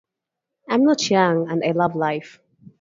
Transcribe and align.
I 0.67 0.73
am 0.73 0.83
not 0.83 1.11
young 1.11 1.47
and 1.47 1.61
I 1.63 1.73
love 1.73 1.95
life. 1.95 2.39